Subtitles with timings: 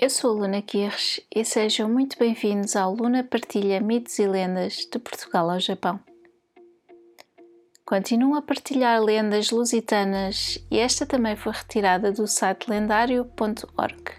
[0.00, 4.88] Eu sou a Luna Quirres e sejam muito bem-vindos ao Luna Partilha Mitos e Lendas
[4.88, 5.98] de Portugal ao Japão.
[7.84, 14.12] Continuo a partilhar lendas lusitanas e esta também foi retirada do site lendário.org.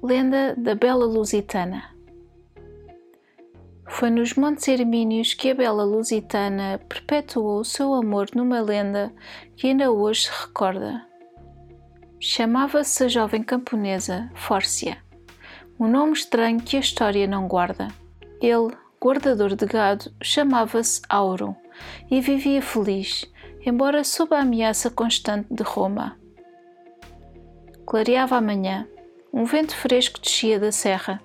[0.00, 1.90] Lenda da Bela Lusitana
[3.88, 9.12] Foi nos Montes Hermínios que a Bela Lusitana perpetuou o seu amor numa lenda
[9.56, 11.04] que ainda hoje se recorda
[12.26, 14.96] Chamava-se a jovem camponesa Fórcia,
[15.78, 17.88] um nome estranho que a história não guarda.
[18.40, 21.54] Ele, guardador de gado, chamava-se Auro
[22.10, 26.18] e vivia feliz, embora sob a ameaça constante de Roma.
[27.84, 28.88] Clareava a manhã,
[29.30, 31.20] um vento fresco descia da serra.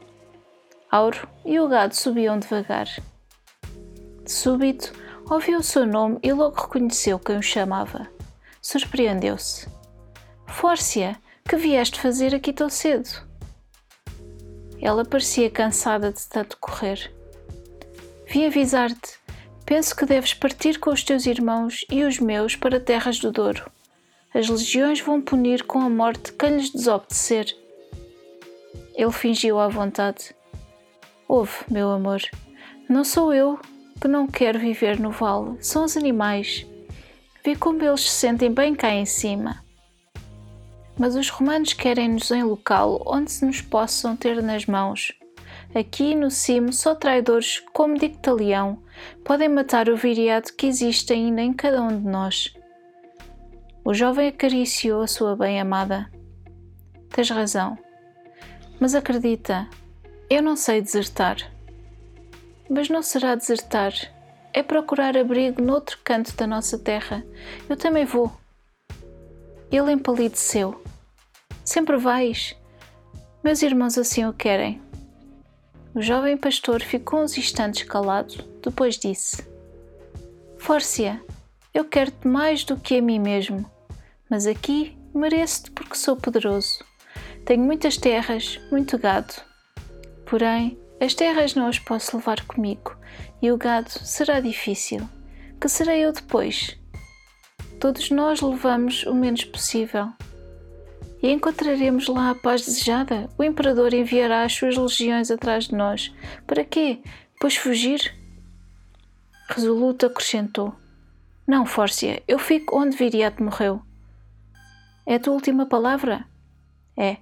[0.92, 2.88] Auro e o gado subiam devagar.
[4.22, 4.92] De súbito,
[5.30, 8.06] ouviu o seu nome e logo reconheceu quem o chamava.
[8.62, 9.79] Surpreendeu-se.
[10.50, 11.16] Fórcia,
[11.48, 13.10] que vieste fazer aqui tão cedo?
[14.82, 17.14] Ela parecia cansada de tanto correr.
[18.28, 19.20] Vim avisar-te.
[19.66, 23.72] Penso que deves partir com os teus irmãos e os meus para terras do Douro.
[24.34, 27.56] As legiões vão punir com a morte quem lhes desobedecer.
[28.96, 30.36] Ele fingiu à vontade.
[31.28, 32.22] Ouve, meu amor,
[32.90, 33.58] não sou eu
[34.02, 36.66] que não quero viver no vale, são os animais.
[37.46, 39.69] Vê como eles se sentem bem cá em cima
[41.00, 45.14] mas os romanos querem-nos em local onde se nos possam ter nas mãos.
[45.74, 48.84] Aqui no cimo, só traidores como Dictalião
[49.24, 52.54] podem matar o viriato que existe ainda em cada um de nós.
[53.86, 56.12] O jovem acariciou a sua bem-amada.
[57.10, 57.78] Tens razão,
[58.80, 59.68] mas acredita,
[60.30, 61.38] eu não sei desertar.
[62.70, 63.94] Mas não será desertar,
[64.54, 67.24] é procurar abrigo noutro canto da nossa terra.
[67.68, 68.32] Eu também vou.
[69.72, 70.84] Ele empalideceu.
[71.70, 72.56] Sempre vais.
[73.44, 74.82] Meus irmãos assim o querem.
[75.94, 79.48] O jovem pastor ficou uns instantes calado, depois disse:
[80.58, 81.24] Fórcia,
[81.72, 83.70] eu quero-te mais do que a mim mesmo,
[84.28, 86.84] mas aqui mereço-te porque sou poderoso.
[87.46, 89.36] Tenho muitas terras, muito gado.
[90.26, 92.98] Porém, as terras não as posso levar comigo
[93.44, 95.08] e o gado será difícil.
[95.62, 96.76] Que serei eu depois?
[97.80, 100.12] Todos nós levamos o menos possível
[101.22, 103.30] e encontraremos lá a paz desejada.
[103.38, 106.14] O imperador enviará as suas legiões atrás de nós.
[106.48, 107.02] Para quê?
[107.40, 108.16] Pois fugir?
[109.50, 110.76] Resoluto acrescentou:
[111.48, 113.82] Não, Fórcia, eu fico onde Viriato morreu.
[115.06, 116.26] É a tua última palavra?
[116.98, 117.18] É.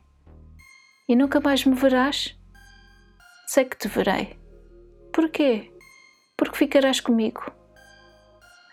[1.08, 2.38] E nunca mais me verás?
[3.48, 4.38] Sei que te verei.
[5.14, 5.72] Porquê?
[6.36, 7.52] Porque ficarás comigo.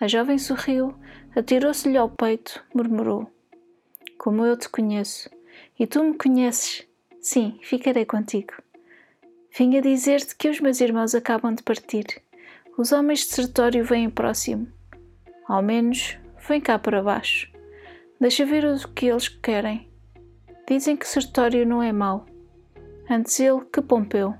[0.00, 0.98] A jovem sorriu,
[1.34, 3.33] atirou-se-lhe ao peito, murmurou:
[4.18, 5.30] como eu te conheço,
[5.78, 6.86] e tu me conheces,
[7.20, 8.54] sim, ficarei contigo.
[9.56, 12.06] Vim a dizer-te que os meus irmãos acabam de partir.
[12.76, 14.66] Os homens de sertório vêm próximo.
[15.46, 17.52] Ao menos, vem cá para baixo.
[18.20, 19.88] Deixa ver o que eles querem.
[20.66, 22.24] Dizem que Sertório não é mau.
[23.10, 24.34] Antes ele que Pompeu.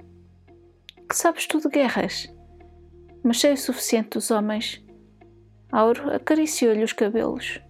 [1.06, 2.32] Que sabes tu de guerras?
[3.22, 4.82] Mas sei o suficiente dos homens.
[5.70, 7.60] Auro acariciou-lhe os cabelos.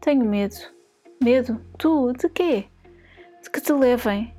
[0.00, 0.56] Tenho medo.
[1.20, 1.60] Medo?
[1.76, 2.12] Tu?
[2.12, 2.66] De quê?
[3.42, 4.32] De que te levem?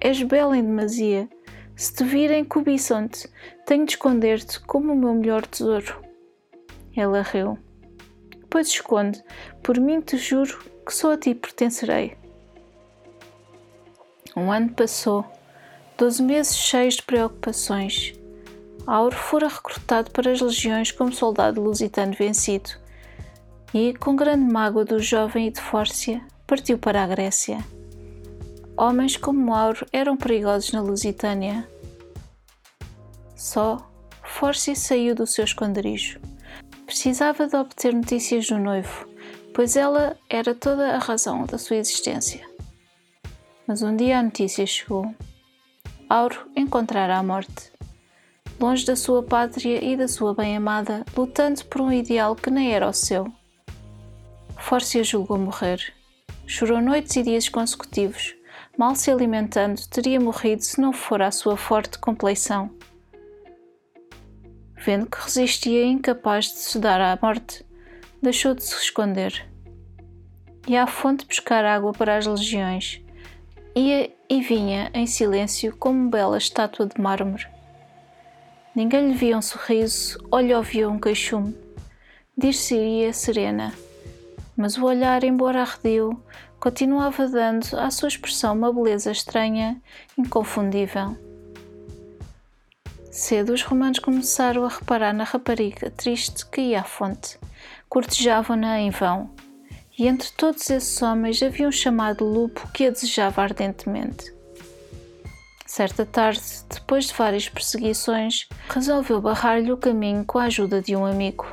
[0.00, 1.28] És bela em demasia.
[1.74, 3.28] Se te virem, cobiçam-te.
[3.66, 6.00] Tenho de esconder-te como o meu melhor tesouro.
[6.96, 7.58] Ela riu.
[8.48, 9.22] Pois esconde.
[9.64, 12.16] Por mim te juro que só a ti pertencerei.
[14.36, 15.24] Um ano passou.
[15.98, 18.14] Doze meses cheios de preocupações.
[18.86, 22.81] Auro fora recrutado para as legiões como soldado lusitano vencido
[23.74, 27.58] e, com grande mágoa do jovem e de Fórcia, partiu para a Grécia.
[28.76, 31.68] Homens como Mauro eram perigosos na Lusitânia.
[33.36, 33.78] Só
[34.22, 36.20] Fórcia saiu do seu esconderijo.
[36.86, 39.06] Precisava de obter notícias do noivo,
[39.54, 42.46] pois ela era toda a razão da sua existência.
[43.66, 45.14] Mas um dia a notícia chegou.
[46.08, 47.72] Auro encontrara a morte.
[48.60, 52.88] Longe da sua pátria e da sua bem-amada, lutando por um ideal que nem era
[52.88, 53.32] o seu.
[54.72, 55.92] Fórcia julgou morrer.
[56.46, 58.34] chorou noites e dias consecutivos.
[58.74, 62.70] Mal se alimentando, teria morrido se não fora a sua forte compleição.
[64.78, 67.66] Vendo que resistia incapaz de se dar à morte,
[68.22, 69.46] deixou de se esconder.
[70.66, 73.02] Ia à fonte buscar água para as legiões.
[73.76, 77.46] Ia e vinha em silêncio como bela estátua de mármore.
[78.74, 81.54] Ninguém lhe via um sorriso ou lhe ouvia um queixume.
[82.38, 83.74] Dir-se-ia serena,
[84.56, 86.22] mas o olhar, embora arredio,
[86.60, 89.80] continuava dando à sua expressão uma beleza estranha,
[90.16, 91.16] inconfundível.
[93.10, 97.38] Cedo os romanos começaram a reparar na rapariga triste que ia à fonte.
[97.88, 99.30] Cortejavam-na em vão.
[99.98, 104.32] E entre todos esses homens havia um chamado Lupo que a desejava ardentemente.
[105.66, 106.40] Certa tarde,
[106.70, 111.46] depois de várias perseguições, resolveu barrar-lhe o caminho com a ajuda de um amigo.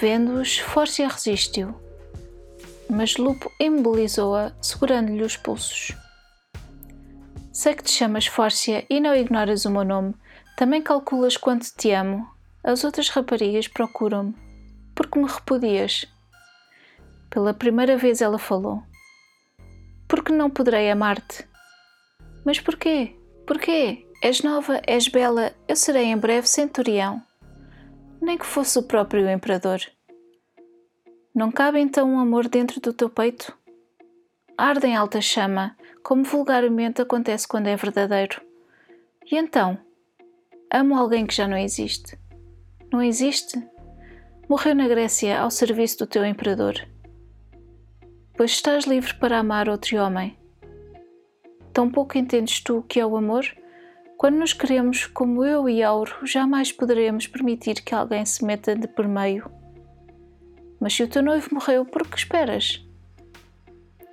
[0.00, 1.74] Vendo-os, Fórcia resistiu,
[2.92, 5.96] mas Lupo imobilizou-a, segurando-lhe os pulsos.
[7.52, 10.14] Sei que te chamas Fórcia e não ignoras o meu nome,
[10.56, 12.26] também calculas quanto te amo.
[12.62, 14.34] As outras raparigas procuram-me.
[14.94, 16.06] Porque me repudias?
[17.30, 18.82] Pela primeira vez ela falou.
[20.06, 21.46] Porque não poderei amar-te?
[22.44, 23.16] Mas porquê?
[23.46, 24.06] Porquê?
[24.22, 27.22] És nova, és bela, eu serei em breve centurião.
[28.20, 29.80] Nem que fosse o próprio imperador.
[31.34, 33.56] Não cabe então um amor dentro do teu peito?
[34.56, 38.40] Arde em alta chama, como vulgarmente acontece quando é verdadeiro.
[39.30, 39.78] E então?
[40.72, 42.18] Amo alguém que já não existe.
[42.92, 43.62] Não existe?
[44.48, 46.74] Morreu na Grécia ao serviço do teu imperador.
[48.36, 50.36] Pois estás livre para amar outro homem
[51.72, 53.46] Tão pouco entendes tu o que é o amor?
[54.18, 58.86] Quando nos queremos como eu e Auro, jamais poderemos permitir que alguém se meta de
[58.86, 59.50] por meio.
[60.82, 62.84] Mas se o teu noivo morreu, por que esperas?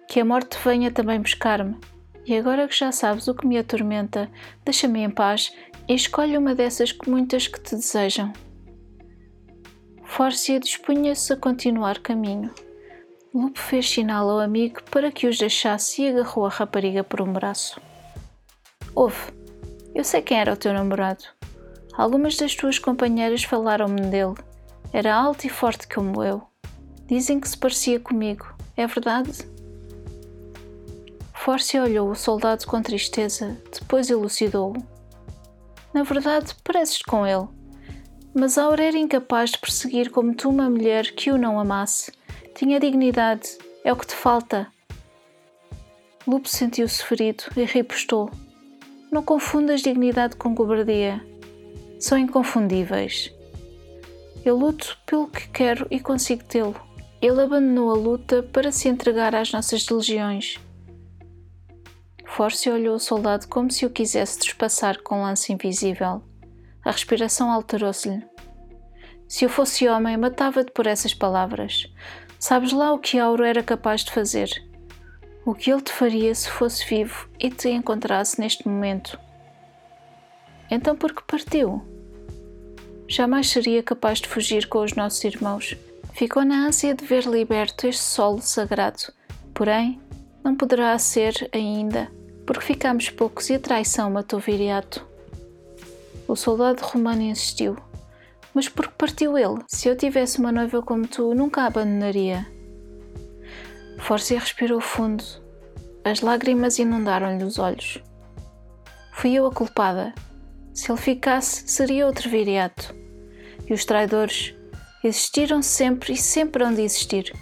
[0.08, 1.76] Que a morte venha também buscar-me.
[2.28, 4.30] E agora que já sabes o que me atormenta,
[4.64, 5.52] deixa-me em paz
[5.88, 8.32] e escolhe uma dessas muitas que te desejam.
[10.04, 12.54] Fórcia dispunha-se a continuar caminho.
[13.34, 17.34] Lupo fez sinal ao amigo para que os deixasse e agarrou a rapariga por um
[17.34, 17.82] braço.
[18.94, 19.34] Ouve,
[19.96, 21.24] eu sei quem era o teu namorado.
[21.98, 24.36] Algumas das tuas companheiras falaram-me dele.
[24.94, 26.49] Era alto e forte como eu.
[27.10, 28.46] Dizem que se parecia comigo.
[28.78, 29.48] É verdade?
[31.34, 34.82] Fórcia olhou o soldado com tristeza, depois elucidou-o.
[35.94, 37.48] Na verdade, pareces com ele.
[38.34, 42.12] Mas Aura era incapaz de perseguir como tu uma mulher que o não amasse
[42.60, 44.68] tinha dignidade, é o que te falta.
[46.28, 48.30] Lupo sentiu-se ferido e ripostou.
[49.10, 51.26] Não confundas dignidade com cobardia.
[52.02, 53.34] São inconfundíveis.
[54.44, 56.76] Eu luto pelo que quero e consigo tê-lo.
[57.22, 60.58] Ele abandonou a luta para se entregar às nossas legiões.
[62.26, 66.24] Force olhou o soldado como se o quisesse despassar com lança invisível.
[66.86, 68.26] A respiração alterou-se-lhe.
[69.28, 71.92] Se eu fosse homem, matava-te por essas palavras.
[72.40, 74.50] Sabes lá o que Auro era capaz de fazer?
[75.46, 79.20] O que ele te faria se fosse vivo e te encontrasse neste momento?
[80.72, 81.84] Então por que partiu?
[83.08, 85.76] Jamais seria capaz de fugir com os nossos irmãos.
[86.20, 89.04] Ficou na ânsia de ver liberto este solo sagrado.
[89.54, 90.02] Porém,
[90.44, 92.12] não poderá ser ainda,
[92.46, 95.08] porque ficamos poucos e a traição matou Viriato.
[96.28, 97.78] O soldado romano insistiu.
[98.54, 99.64] Mas por que partiu ele?
[99.70, 102.46] Se eu tivesse uma noiva como tu, nunca a abandonaria.
[104.00, 105.24] Fórcia respirou fundo.
[106.04, 108.04] As lágrimas inundaram-lhe os olhos.
[109.14, 110.14] Fui eu a culpada.
[110.74, 112.94] Se ele ficasse, seria outro viriato.
[113.66, 114.59] E os traidores
[115.04, 117.34] existiram sempre e sempre hão de existir.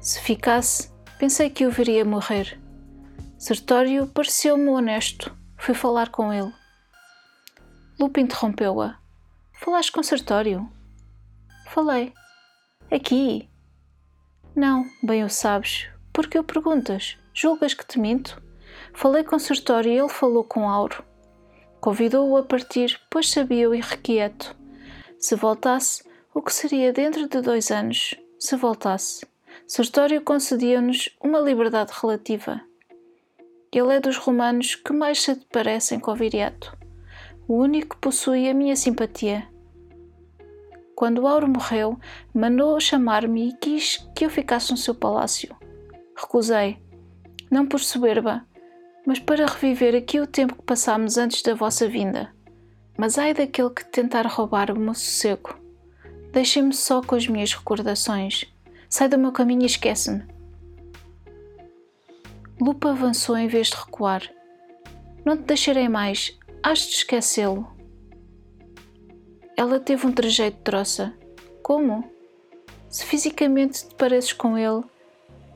[0.00, 2.60] Se ficasse, pensei que o veria morrer.
[3.38, 5.36] Sertório pareceu-me honesto.
[5.58, 6.52] Fui falar com ele.
[7.98, 8.98] Lupe interrompeu-a.
[9.52, 10.70] Falaste com Sertório?
[11.66, 12.12] Falei.
[12.90, 13.50] Aqui?
[14.54, 15.88] Não, bem o sabes.
[16.12, 17.16] Por que o perguntas?
[17.34, 18.42] Julgas que te minto?
[18.94, 21.04] Falei com Sertório e ele falou com Auro.
[21.80, 24.56] Convidou-o a partir, pois sabia-o irrequieto.
[25.18, 26.04] Se voltasse,
[26.36, 28.14] o que seria dentro de dois anos?
[28.38, 29.26] Se voltasse.
[29.66, 32.60] Sertório concedia-nos uma liberdade relativa.
[33.72, 36.76] Ele é dos romanos que mais se parecem com o Viriato
[37.48, 39.48] o único que possui a minha simpatia.
[40.94, 41.98] Quando Auro morreu,
[42.34, 45.56] mandou chamar-me e quis que eu ficasse no seu palácio.
[46.14, 46.78] Recusei,
[47.50, 48.44] não por soberba,
[49.06, 52.30] mas para reviver aqui o tempo que passámos antes da vossa vinda.
[52.98, 55.65] Mas ai daquele que tentar roubar o meu sossego.
[56.36, 58.44] Deixem-me só com as minhas recordações.
[58.90, 60.22] Sai do meu caminho e esquece-me.
[62.60, 64.20] Lupa avançou em vez de recuar.
[65.24, 67.66] Não te deixarei mais, has de esquecê-lo.
[69.56, 71.14] Ela teve um trajeto de troça.
[71.62, 72.04] Como?
[72.90, 74.84] Se fisicamente te pareces com ele,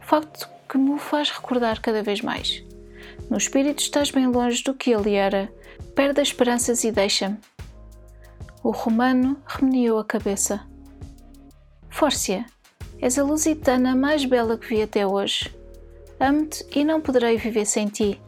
[0.01, 2.65] facto que me o faz recordar cada vez mais.
[3.29, 5.53] No espírito estás bem longe do que ele era.
[5.95, 7.37] Perde as esperanças e deixa-me.
[8.63, 10.70] O romano remeneou a cabeça.
[12.01, 12.47] Fórcia,
[12.99, 15.55] és a lusitana mais bela que vi até hoje.
[16.19, 18.19] Amo-te e não poderei viver sem ti.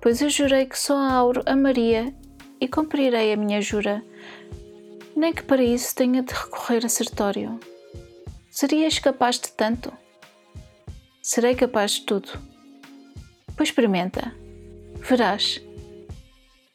[0.00, 2.14] Pois eu jurei que só a Auro amaria
[2.60, 4.00] e cumprirei a minha jura,
[5.16, 7.58] nem que para isso tenha de recorrer a Sertório.
[8.48, 9.92] Serias capaz de tanto?
[11.20, 12.28] Serei capaz de tudo.
[13.56, 14.32] Pois experimenta.
[15.00, 15.60] Verás.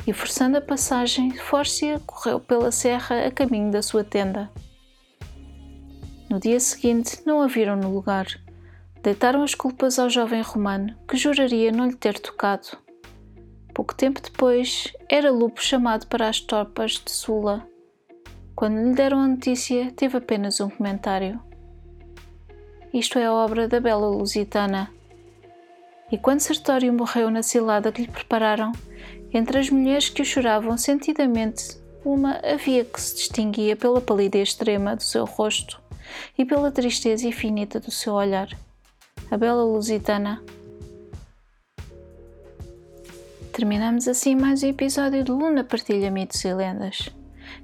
[0.05, 4.51] E forçando a passagem, Fórcia correu pela serra a caminho da sua tenda.
[6.31, 8.25] No dia seguinte, não a viram no lugar
[9.03, 12.77] deitaram as culpas ao jovem romano, que juraria não lhe ter tocado.
[13.73, 17.67] Pouco tempo depois, era Lupo chamado para as tropas de Sula.
[18.55, 21.37] Quando lhe deram a notícia, teve apenas um comentário.
[22.93, 24.89] Isto é a obra da bela Lusitana.
[26.09, 28.71] E quando Sertório morreu na cilada que lhe prepararam,
[29.33, 34.95] entre as mulheres que o choravam sentidamente, uma havia que se distinguia pela palidez extrema
[34.95, 35.80] do seu rosto
[36.37, 38.49] e pela tristeza infinita do seu olhar
[39.29, 40.41] a bela lusitana.
[43.53, 47.09] Terminamos assim mais um episódio de Luna Partilha Mitos e Lendas.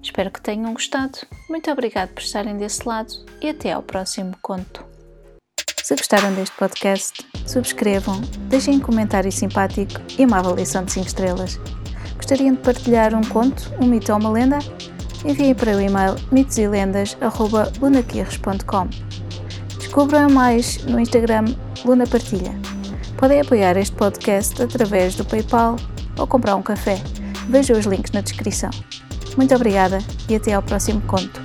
[0.01, 1.19] Espero que tenham gostado.
[1.49, 4.85] Muito obrigado por estarem desse lado e até ao próximo conto.
[5.83, 11.59] Se gostaram deste podcast, subscrevam, deixem um comentário simpático e uma avaliação de 5 estrelas.
[12.17, 14.59] Gostariam de partilhar um conto, um mito ou uma lenda?
[15.25, 18.87] Enviem para o e-mail mitoselendas.lunaquirres.com
[19.77, 21.45] Descubram mais no Instagram
[21.83, 22.53] Luna Partilha.
[23.17, 25.75] Podem apoiar este podcast através do PayPal
[26.17, 27.01] ou comprar um café.
[27.49, 28.69] Vejam os links na descrição.
[29.35, 29.97] Muito obrigada
[30.29, 31.41] e até ao próximo conto.